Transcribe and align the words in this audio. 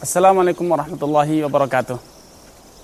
Assalamualaikum 0.00 0.64
warahmatullahi 0.64 1.44
wabarakatuh. 1.44 2.00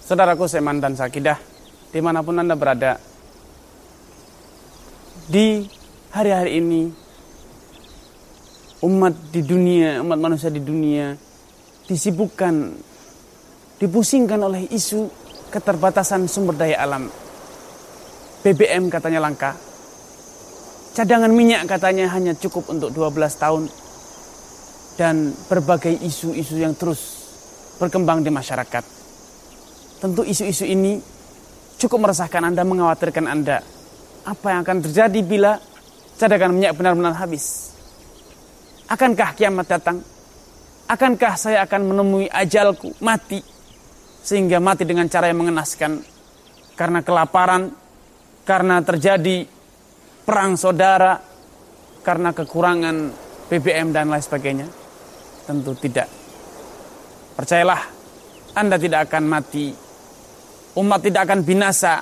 Saudaraku 0.04 0.44
Seman 0.52 0.84
dan 0.84 0.92
Sakidah 1.00 1.40
Di 1.88 2.04
mana 2.04 2.20
pun 2.20 2.36
Anda 2.36 2.52
berada. 2.52 3.00
Di 5.24 5.64
hari-hari 6.12 6.60
ini 6.60 6.92
Umat 8.84 9.16
di 9.32 9.40
dunia, 9.40 10.04
umat 10.04 10.20
manusia 10.20 10.52
di 10.52 10.60
dunia 10.60 11.16
Disibukkan 11.88 12.76
Dipusingkan 13.80 14.40
oleh 14.44 14.68
isu 14.68 15.08
Keterbatasan 15.48 16.28
sumber 16.28 16.52
daya 16.60 16.84
alam. 16.84 17.08
BBM 18.44 18.92
katanya 18.92 19.24
langka. 19.24 19.56
Cadangan 20.92 21.32
minyak 21.32 21.64
katanya 21.64 22.12
hanya 22.12 22.36
cukup 22.36 22.68
untuk 22.68 22.92
12 22.92 23.40
tahun. 23.40 23.64
Dan 24.96 25.36
berbagai 25.52 25.92
isu-isu 26.00 26.56
yang 26.56 26.72
terus 26.72 27.15
berkembang 27.76 28.24
di 28.24 28.30
masyarakat. 28.32 28.84
Tentu 30.00 30.22
isu-isu 30.24 30.64
ini 30.68 31.00
cukup 31.80 32.08
meresahkan 32.08 32.42
Anda, 32.44 32.64
mengkhawatirkan 32.64 33.26
Anda. 33.28 33.60
Apa 34.26 34.52
yang 34.52 34.60
akan 34.66 34.78
terjadi 34.84 35.20
bila 35.22 35.60
cadangan 36.18 36.52
minyak 36.52 36.74
benar-benar 36.76 37.16
habis? 37.16 37.72
Akankah 38.86 39.34
kiamat 39.34 39.66
datang? 39.66 39.98
Akankah 40.86 41.34
saya 41.34 41.66
akan 41.66 41.90
menemui 41.90 42.30
ajalku, 42.30 42.94
mati? 43.02 43.42
Sehingga 44.22 44.62
mati 44.62 44.86
dengan 44.86 45.10
cara 45.10 45.30
yang 45.30 45.42
mengenaskan. 45.42 45.98
Karena 46.78 47.02
kelaparan, 47.02 47.74
karena 48.46 48.78
terjadi 48.82 49.46
perang 50.22 50.54
saudara, 50.54 51.18
karena 52.06 52.30
kekurangan 52.30 53.10
BBM 53.50 53.90
dan 53.90 54.06
lain 54.06 54.22
sebagainya. 54.22 54.66
Tentu 55.46 55.74
tidak. 55.74 56.15
Percayalah, 57.36 57.80
Anda 58.56 58.80
tidak 58.80 59.12
akan 59.12 59.28
mati. 59.28 59.68
Umat 60.80 61.04
tidak 61.04 61.28
akan 61.28 61.44
binasa. 61.44 62.00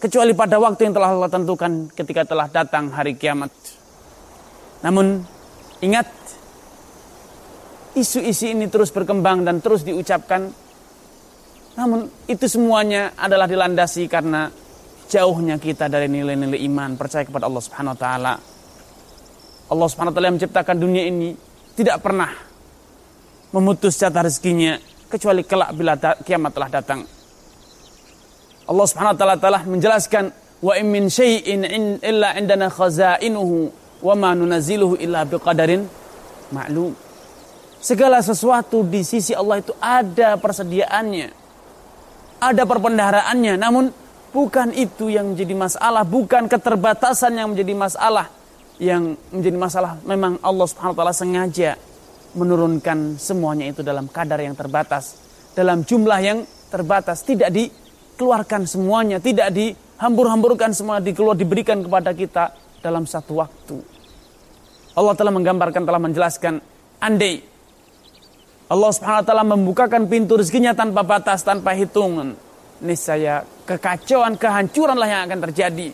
Kecuali 0.00 0.32
pada 0.32 0.56
waktu 0.56 0.88
yang 0.88 0.94
telah 0.96 1.12
Allah 1.12 1.28
tentukan 1.28 1.92
ketika 1.92 2.24
telah 2.24 2.48
datang 2.48 2.88
hari 2.88 3.12
kiamat. 3.12 3.52
Namun, 4.80 5.20
ingat, 5.84 6.08
isu-isu 7.92 8.56
ini 8.56 8.72
terus 8.72 8.88
berkembang 8.88 9.44
dan 9.44 9.60
terus 9.60 9.84
diucapkan. 9.84 10.48
Namun, 11.76 12.08
itu 12.24 12.48
semuanya 12.48 13.12
adalah 13.20 13.44
dilandasi 13.44 14.08
karena 14.08 14.48
jauhnya 15.12 15.60
kita 15.60 15.92
dari 15.92 16.08
nilai-nilai 16.08 16.64
iman, 16.72 16.96
percaya 16.96 17.28
kepada 17.28 17.44
Allah 17.44 17.62
Subhanahu 17.64 17.92
wa 17.92 18.00
taala. 18.00 18.34
Allah 19.68 19.88
Subhanahu 19.92 20.12
wa 20.12 20.16
taala 20.16 20.28
yang 20.32 20.36
menciptakan 20.40 20.76
dunia 20.80 21.04
ini 21.04 21.36
tidak 21.76 22.00
pernah 22.00 22.47
memutus 23.52 23.96
jatah 23.96 24.24
rezekinya 24.28 24.76
kecuali 25.08 25.42
kelak 25.42 25.72
bila 25.72 25.96
kiamat 26.20 26.52
telah 26.52 26.70
datang. 26.70 27.00
Allah 28.68 28.84
Subhanahu 28.84 29.16
wa 29.16 29.18
taala 29.18 29.36
telah 29.40 29.62
menjelaskan 29.64 30.24
wa 30.60 30.72
in 30.76 30.86
min 30.92 31.08
syai'in 31.08 31.64
illa 32.04 32.36
indana 32.36 32.68
khazainuhu 32.68 33.72
wa 34.04 34.14
ma 34.14 34.36
nunazziluhu 34.36 35.00
illa 35.00 35.24
biqadarin 35.24 35.88
ma'lum. 36.52 36.92
Segala 37.80 38.20
sesuatu 38.20 38.84
di 38.84 39.00
sisi 39.06 39.32
Allah 39.32 39.64
itu 39.64 39.72
ada 39.80 40.36
persediaannya. 40.36 41.32
Ada 42.38 42.62
perpendaharaannya, 42.68 43.54
namun 43.58 43.90
bukan 44.30 44.70
itu 44.76 45.10
yang 45.10 45.34
menjadi 45.34 45.54
masalah, 45.58 46.06
bukan 46.06 46.46
keterbatasan 46.46 47.34
yang 47.34 47.50
menjadi 47.50 47.74
masalah. 47.74 48.26
Yang 48.78 49.18
menjadi 49.34 49.58
masalah 49.58 49.92
memang 50.06 50.38
Allah 50.38 50.66
Subhanahu 50.70 50.94
wa 50.94 50.98
taala 51.02 51.16
sengaja 51.16 51.74
menurunkan 52.38 53.18
semuanya 53.18 53.74
itu 53.74 53.82
dalam 53.82 54.06
kadar 54.06 54.38
yang 54.38 54.54
terbatas, 54.54 55.18
dalam 55.58 55.82
jumlah 55.82 56.20
yang 56.22 56.38
terbatas, 56.70 57.26
tidak 57.26 57.50
dikeluarkan 57.50 58.64
semuanya, 58.70 59.18
tidak 59.18 59.50
dihambur-hamburkan 59.50 60.70
semua, 60.70 61.02
dikeluar 61.02 61.34
diberikan 61.34 61.82
kepada 61.82 62.14
kita 62.14 62.54
dalam 62.78 63.02
satu 63.04 63.42
waktu. 63.42 63.76
Allah 64.94 65.14
telah 65.18 65.34
menggambarkan, 65.34 65.82
telah 65.82 65.98
menjelaskan, 65.98 66.62
andai 67.02 67.42
Allah 68.68 68.90
Subhanahu 68.92 69.24
wa 69.24 69.26
taala 69.26 69.44
membukakan 69.48 70.02
pintu 70.12 70.36
rezekinya 70.36 70.76
tanpa 70.76 71.00
batas, 71.00 71.40
tanpa 71.40 71.72
hitungan, 71.72 72.36
niscaya 72.84 73.40
kekacauan, 73.64 74.36
kehancuranlah 74.36 75.08
yang 75.08 75.22
akan 75.24 75.40
terjadi. 75.48 75.88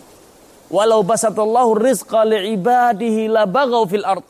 Walau 0.75 1.06
basatallahu 1.06 1.78
rizqa 1.78 2.27
li'ibadihi 2.27 3.31
la 3.31 3.47
fil 3.87 4.03
ard 4.03 4.27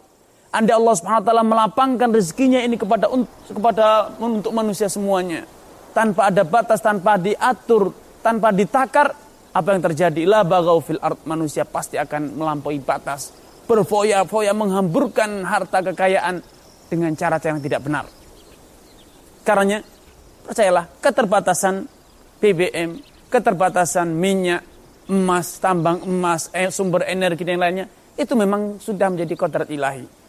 anda 0.54 0.78
Allah 0.78 0.94
Subhanahu 0.94 1.22
wa 1.22 1.26
taala 1.26 1.42
melapangkan 1.42 2.08
rezekinya 2.14 2.62
ini 2.62 2.78
kepada 2.78 3.10
kepada 3.50 4.14
untuk 4.22 4.54
manusia 4.54 4.86
semuanya 4.86 5.42
tanpa 5.90 6.30
ada 6.30 6.46
batas, 6.46 6.78
tanpa 6.78 7.18
diatur, 7.18 7.90
tanpa 8.22 8.54
ditakar, 8.54 9.14
apa 9.50 9.68
yang 9.74 9.82
terjadi? 9.82 10.22
La 10.26 10.46
bagau 10.46 10.78
fil 10.78 11.02
art 11.02 11.26
manusia 11.26 11.66
pasti 11.66 11.98
akan 11.98 12.38
melampaui 12.38 12.78
batas, 12.78 13.34
berfoya-foya 13.66 14.54
menghamburkan 14.54 15.42
harta 15.42 15.82
kekayaan 15.90 16.38
dengan 16.86 17.10
cara-cara 17.18 17.58
yang 17.58 17.62
tidak 17.62 17.82
benar. 17.82 18.06
Karena 19.42 19.82
percayalah 20.46 20.86
keterbatasan 21.02 21.86
BBM, 22.38 23.02
keterbatasan 23.26 24.06
minyak, 24.10 24.62
emas, 25.10 25.58
tambang 25.58 25.98
emas, 26.06 26.46
eh, 26.54 26.70
sumber 26.70 27.10
energi 27.10 27.42
dan 27.42 27.58
lainnya 27.58 27.86
itu 28.14 28.34
memang 28.38 28.78
sudah 28.78 29.10
menjadi 29.10 29.34
kodrat 29.34 29.66
ilahi. 29.70 30.23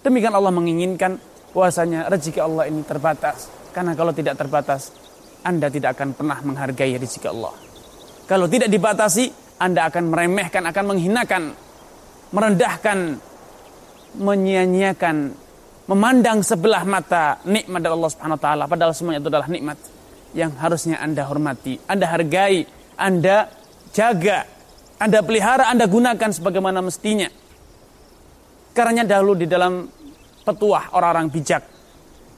Demikian 0.00 0.32
Allah 0.32 0.52
menginginkan 0.52 1.20
bahwasanya 1.52 2.08
rezeki 2.08 2.40
Allah 2.40 2.64
ini 2.72 2.80
terbatas. 2.84 3.52
Karena 3.70 3.92
kalau 3.92 4.10
tidak 4.16 4.40
terbatas, 4.40 4.90
Anda 5.44 5.68
tidak 5.68 5.96
akan 5.98 6.16
pernah 6.16 6.38
menghargai 6.40 6.96
rezeki 6.96 7.28
Allah. 7.30 7.54
Kalau 8.24 8.46
tidak 8.48 8.72
dibatasi, 8.72 9.56
Anda 9.60 9.90
akan 9.92 10.08
meremehkan, 10.08 10.64
akan 10.64 10.84
menghinakan, 10.94 11.42
merendahkan, 12.32 12.98
menyia-nyiakan, 14.16 15.16
memandang 15.90 16.38
sebelah 16.46 16.86
mata 16.86 17.42
nikmat 17.42 17.82
dari 17.82 17.92
Allah 17.94 18.10
Subhanahu 18.14 18.38
wa 18.38 18.42
taala 18.42 18.64
padahal 18.70 18.94
semuanya 18.94 19.18
itu 19.18 19.30
adalah 19.30 19.50
nikmat 19.50 19.78
yang 20.30 20.54
harusnya 20.54 21.02
Anda 21.02 21.26
hormati, 21.26 21.82
Anda 21.90 22.06
hargai, 22.06 22.62
Anda 22.94 23.50
jaga, 23.90 24.46
Anda 25.02 25.18
pelihara, 25.26 25.66
Anda 25.66 25.90
gunakan 25.90 26.30
sebagaimana 26.30 26.78
mestinya. 26.78 27.26
Karena 28.70 29.02
dahulu 29.02 29.34
di 29.34 29.46
dalam 29.50 29.86
petuah 30.46 30.94
orang-orang 30.96 31.28
bijak. 31.30 31.62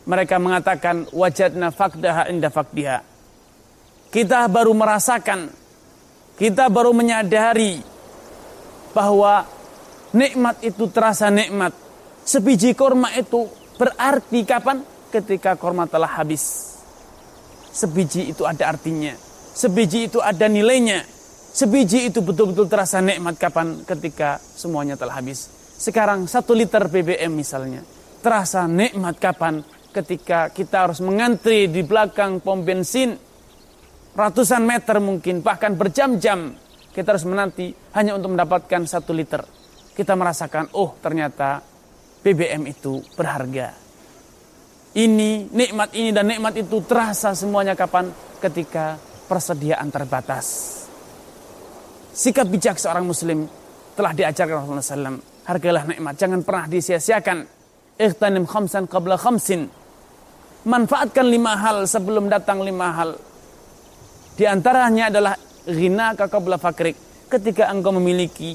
Mereka 0.03 0.37
mengatakan 0.43 1.06
wajadna 1.15 1.70
fakdaha 1.70 2.26
inda 2.26 2.50
fakdiha. 2.50 2.98
Kita 4.12 4.44
baru 4.50 4.75
merasakan, 4.75 5.48
kita 6.37 6.69
baru 6.69 6.91
menyadari 6.92 7.81
bahwa 8.92 9.47
nikmat 10.12 10.60
itu 10.60 10.91
terasa 10.91 11.31
nikmat. 11.31 11.72
Sebiji 12.22 12.75
korma 12.75 13.15
itu 13.15 13.47
berarti 13.78 14.42
kapan? 14.44 14.84
Ketika 15.12 15.54
korma 15.60 15.84
telah 15.87 16.09
habis. 16.09 16.76
Sebiji 17.72 18.32
itu 18.32 18.44
ada 18.44 18.69
artinya. 18.69 19.12
Sebiji 19.53 20.09
itu 20.09 20.19
ada 20.21 20.48
nilainya. 20.48 21.04
Sebiji 21.53 22.09
itu 22.09 22.25
betul-betul 22.25 22.69
terasa 22.69 23.00
nikmat 23.04 23.37
kapan? 23.37 23.84
Ketika 23.84 24.41
semuanya 24.41 24.97
telah 24.97 25.21
habis. 25.21 25.61
Sekarang 25.77 26.28
satu 26.31 26.53
liter 26.53 26.87
BBM 26.87 27.33
misalnya. 27.33 27.83
Terasa 28.22 28.71
nikmat 28.71 29.19
kapan? 29.19 29.65
Ketika 29.93 30.49
kita 30.49 30.88
harus 30.88 31.05
mengantri 31.05 31.69
di 31.69 31.84
belakang 31.84 32.41
pom 32.41 32.65
bensin. 32.65 33.19
Ratusan 34.12 34.65
meter 34.69 35.00
mungkin, 35.00 35.41
bahkan 35.41 35.72
berjam-jam. 35.72 36.53
Kita 36.93 37.16
harus 37.16 37.25
menanti 37.25 37.72
hanya 37.97 38.12
untuk 38.12 38.37
mendapatkan 38.37 38.84
satu 38.84 39.16
liter. 39.16 39.41
Kita 39.97 40.12
merasakan, 40.12 40.77
oh 40.77 40.97
ternyata 41.00 41.65
BBM 42.21 42.69
itu 42.69 43.01
berharga. 43.16 43.72
Ini, 44.92 45.48
nikmat 45.48 45.97
ini 45.97 46.13
dan 46.13 46.28
nikmat 46.28 46.53
itu 46.60 46.84
terasa 46.84 47.33
semuanya 47.33 47.72
kapan? 47.72 48.13
Ketika 48.36 49.01
persediaan 49.25 49.89
terbatas. 49.89 50.47
Sikap 52.13 52.45
bijak 52.45 52.77
seorang 52.77 53.09
muslim 53.09 53.48
telah 53.97 54.13
diajarkan 54.13 54.60
Rasulullah 54.60 54.84
SAW 54.84 55.31
Hargailah 55.42 55.84
nikmat, 55.91 56.15
jangan 56.15 56.41
pernah 56.47 56.71
disia-siakan. 56.71 57.39
Ikhtanim 57.98 58.47
khamsan 58.47 58.86
qabla 58.86 59.18
khamsin. 59.18 59.66
Manfaatkan 60.62 61.27
lima 61.27 61.59
hal 61.59 61.84
sebelum 61.91 62.30
datang 62.30 62.62
lima 62.62 62.94
hal. 62.94 63.18
Di 64.39 64.47
antaranya 64.47 65.10
adalah 65.10 65.34
ghina 65.66 66.15
qabla 66.15 66.56
fakrik. 66.62 66.94
Ketika 67.27 67.72
engkau 67.72 67.91
memiliki, 67.97 68.54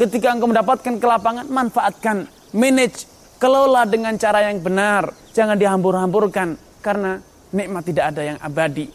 ketika 0.00 0.32
engkau 0.32 0.48
mendapatkan 0.48 0.96
kelapangan, 0.96 1.46
manfaatkan, 1.52 2.24
manage, 2.56 3.04
kelola 3.42 3.82
dengan 3.82 4.14
cara 4.14 4.46
yang 4.46 4.62
benar. 4.62 5.10
Jangan 5.34 5.58
dihambur-hamburkan 5.58 6.54
karena 6.78 7.18
nikmat 7.50 7.82
tidak 7.82 8.14
ada 8.14 8.22
yang 8.22 8.38
abadi. 8.38 8.86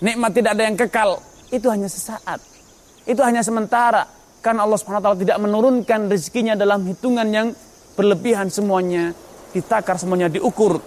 Nikmat 0.00 0.30
tidak 0.32 0.50
ada 0.56 0.62
yang 0.64 0.76
kekal. 0.80 1.10
Itu 1.52 1.68
hanya 1.68 1.92
sesaat. 1.92 2.40
Itu 3.04 3.20
hanya 3.20 3.44
sementara 3.44 4.08
karena 4.44 4.68
Allah 4.68 4.76
SWT 4.76 5.24
tidak 5.24 5.40
menurunkan 5.40 6.12
rezekinya 6.12 6.52
dalam 6.52 6.84
hitungan 6.84 7.24
yang 7.32 7.48
berlebihan 7.96 8.52
semuanya 8.52 9.16
ditakar 9.56 9.96
semuanya 9.96 10.28
diukur 10.28 10.84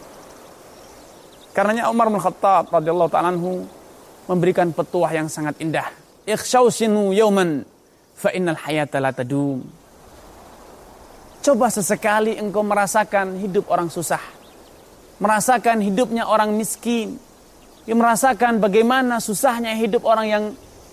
Karenanya 1.58 1.90
Umar 1.90 2.14
bin 2.14 2.22
Khattab 2.22 2.70
radhiyallahu 2.70 3.10
taala 3.10 3.34
memberikan 4.30 4.70
petuah 4.70 5.10
yang 5.10 5.26
sangat 5.26 5.58
indah. 5.58 5.90
Ikhshawsinu 6.30 7.18
yauman 7.18 7.66
fa 8.14 8.30
innal 8.30 8.62
hayata 8.62 9.02
la 9.02 9.10
tadum. 9.10 9.66
Coba 11.42 11.74
sesekali 11.74 12.38
engkau 12.38 12.62
merasakan 12.62 13.42
hidup 13.42 13.74
orang 13.74 13.90
susah. 13.90 14.22
Merasakan 15.18 15.82
hidupnya 15.82 16.30
orang 16.30 16.54
miskin. 16.54 17.18
Ya, 17.90 17.98
merasakan 17.98 18.62
bagaimana 18.62 19.18
susahnya 19.18 19.74
hidup 19.74 20.06
orang 20.06 20.28
yang 20.30 20.44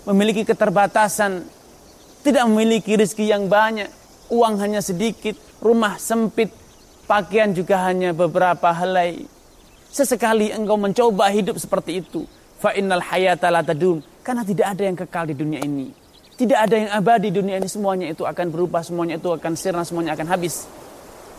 memiliki 0.08 0.48
keterbatasan. 0.48 1.44
Tidak 2.24 2.40
memiliki 2.48 2.96
rezeki 2.96 3.36
yang 3.36 3.52
banyak. 3.52 3.92
Uang 4.32 4.56
hanya 4.56 4.80
sedikit. 4.80 5.36
Rumah 5.60 6.00
sempit. 6.00 6.48
Pakaian 7.04 7.52
juga 7.52 7.84
hanya 7.84 8.16
beberapa 8.16 8.72
helai. 8.72 9.28
Sesekali 9.92 10.48
engkau 10.48 10.80
mencoba 10.80 11.28
hidup 11.28 11.60
seperti 11.60 12.00
itu. 12.00 12.24
Fa 12.56 12.72
innal 12.72 13.04
hayata 13.04 13.52
la 13.52 13.60
tadum. 13.60 14.00
Karena 14.24 14.40
tidak 14.40 14.72
ada 14.72 14.82
yang 14.88 14.96
kekal 14.96 15.28
di 15.28 15.36
dunia 15.36 15.60
ini. 15.60 15.92
Tidak 16.34 16.58
ada 16.58 16.74
yang 16.74 16.90
abadi 16.96 17.28
di 17.28 17.38
dunia 17.38 17.60
ini 17.60 17.68
semuanya 17.68 18.10
itu 18.10 18.26
akan 18.26 18.50
berubah, 18.50 18.82
semuanya 18.82 19.20
itu 19.22 19.30
akan 19.30 19.52
sirna, 19.54 19.86
semuanya 19.86 20.18
akan 20.18 20.26
habis. 20.34 20.66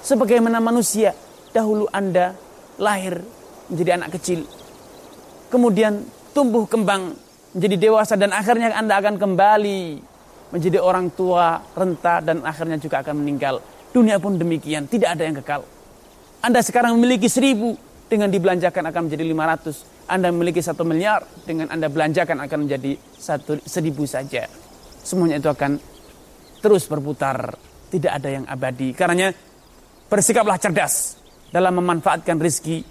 Sebagaimana 0.06 0.64
manusia, 0.64 1.12
dahulu 1.52 1.90
Anda 1.92 2.32
lahir 2.80 3.20
menjadi 3.68 4.00
anak 4.00 4.16
kecil. 4.16 4.48
Kemudian 5.52 6.06
tumbuh 6.32 6.64
kembang 6.64 7.18
menjadi 7.52 7.76
dewasa 7.90 8.16
dan 8.16 8.32
akhirnya 8.32 8.72
Anda 8.72 9.02
akan 9.04 9.20
kembali 9.20 9.80
menjadi 10.54 10.78
orang 10.82 11.14
tua, 11.14 11.62
renta 11.74 12.22
dan 12.22 12.44
akhirnya 12.46 12.78
juga 12.78 13.02
akan 13.02 13.26
meninggal. 13.26 13.62
Dunia 13.94 14.20
pun 14.20 14.36
demikian, 14.36 14.86
tidak 14.92 15.16
ada 15.16 15.24
yang 15.24 15.36
kekal. 15.40 15.62
Anda 16.44 16.62
sekarang 16.62 17.00
memiliki 17.00 17.32
seribu, 17.32 17.74
dengan 18.06 18.30
dibelanjakan 18.30 18.86
akan 18.94 19.02
menjadi 19.10 19.24
lima 19.26 19.50
ratus. 19.50 19.82
Anda 20.06 20.30
memiliki 20.30 20.62
satu 20.62 20.86
miliar, 20.86 21.26
dengan 21.42 21.74
Anda 21.74 21.90
belanjakan 21.90 22.38
akan 22.46 22.58
menjadi 22.70 22.94
satu, 23.18 23.58
seribu 23.66 24.06
saja 24.06 24.46
semuanya 25.06 25.38
itu 25.38 25.48
akan 25.48 25.78
terus 26.60 26.90
berputar. 26.90 27.54
Tidak 27.86 28.12
ada 28.12 28.28
yang 28.28 28.44
abadi. 28.50 28.92
Karenanya 28.98 29.30
bersikaplah 30.10 30.58
cerdas 30.58 31.16
dalam 31.54 31.78
memanfaatkan 31.80 32.42
rizki, 32.42 32.82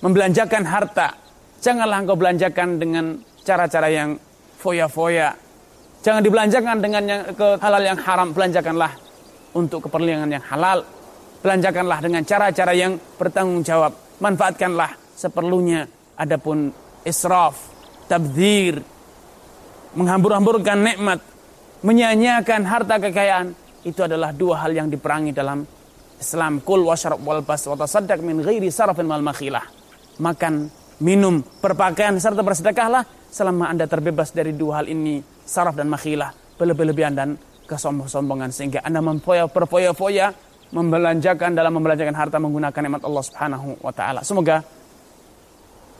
membelanjakan 0.00 0.64
harta. 0.64 1.14
Janganlah 1.60 2.00
engkau 2.00 2.16
belanjakan 2.16 2.80
dengan 2.80 3.20
cara-cara 3.44 3.92
yang 3.92 4.16
foya-foya. 4.58 5.36
Jangan 6.02 6.22
dibelanjakan 6.22 6.76
dengan 6.78 7.02
yang 7.04 7.22
ke 7.34 7.48
halal 7.58 7.82
yang 7.82 7.98
haram. 7.98 8.28
Belanjakanlah 8.30 8.92
untuk 9.54 9.90
keperluan 9.90 10.30
yang 10.30 10.44
halal. 10.46 10.86
Belanjakanlah 11.42 11.98
dengan 12.02 12.22
cara-cara 12.22 12.72
yang 12.74 12.98
bertanggung 13.18 13.62
jawab. 13.66 13.94
Manfaatkanlah 14.22 14.94
seperlunya. 15.14 15.86
Adapun 16.18 16.74
israf, 17.06 17.70
tabdir, 18.10 18.82
menghambur-hamburkan 19.94 20.78
nikmat, 20.82 21.22
menyanyiakan 21.86 22.66
harta 22.66 22.98
kekayaan 22.98 23.54
itu 23.86 24.02
adalah 24.02 24.34
dua 24.34 24.66
hal 24.66 24.74
yang 24.74 24.88
diperangi 24.90 25.30
dalam 25.30 25.62
Islam 26.18 26.58
kul 26.66 26.82
wasyrab 26.82 27.22
wal 27.22 27.46
bas 27.46 27.62
wa 27.70 27.78
tasaddaq 27.78 28.18
min 28.26 28.42
ghairi 28.42 28.66
sarafin 28.74 29.06
wal 29.06 29.22
makhilah 29.22 29.62
makan 30.18 30.66
minum 30.98 31.38
berpakaian 31.62 32.18
serta 32.18 32.42
bersedekahlah 32.42 33.06
selama 33.30 33.70
Anda 33.70 33.86
terbebas 33.86 34.34
dari 34.34 34.50
dua 34.50 34.82
hal 34.82 34.90
ini 34.90 35.22
saraf 35.48 35.72
dan 35.72 35.88
makhilah 35.88 36.36
berlebih-lebihan 36.60 37.16
dan 37.16 37.40
kesombong-sombongan 37.64 38.52
sehingga 38.52 38.84
Anda 38.84 39.00
memfoya 39.00 39.48
berfoya-foya 39.48 40.36
membelanjakan 40.68 41.56
dalam 41.56 41.72
membelanjakan 41.80 42.12
harta 42.12 42.36
menggunakan 42.36 42.80
nikmat 42.84 43.02
Allah 43.08 43.24
Subhanahu 43.24 43.80
wa 43.80 43.92
taala. 43.92 44.20
Semoga 44.20 44.60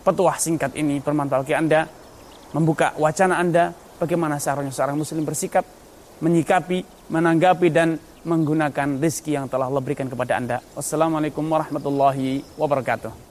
petuah 0.05 0.37
singkat 0.37 0.77
ini 0.77 1.01
bermanfaat 1.01 1.49
bagi 1.49 1.57
Anda, 1.57 1.89
membuka 2.53 2.93
wacana 3.01 3.41
Anda 3.41 3.73
bagaimana 3.97 4.37
seharusnya 4.37 4.73
seorang 4.73 4.97
muslim 5.01 5.25
bersikap, 5.25 5.65
menyikapi, 6.21 7.09
menanggapi 7.09 7.69
dan 7.73 7.97
menggunakan 8.29 9.01
rezeki 9.01 9.41
yang 9.41 9.47
telah 9.49 9.73
Allah 9.73 9.81
berikan 9.81 10.09
kepada 10.09 10.37
Anda. 10.37 10.61
Wassalamualaikum 10.77 11.45
warahmatullahi 11.49 12.45
wabarakatuh. 12.61 13.28